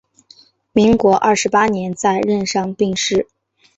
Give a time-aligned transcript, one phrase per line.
[0.71, 3.27] 民国二十八年在任上病逝。